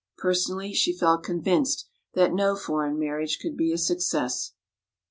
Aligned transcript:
Personally, 0.17 0.73
she 0.73 0.97
felt 0.97 1.21
convinced 1.23 1.87
that 2.15 2.33
no 2.33 2.55
foreign 2.55 2.97
marriage 2.97 3.37
could 3.39 3.55
be 3.55 3.71
a 3.71 3.77
success. 3.77 4.53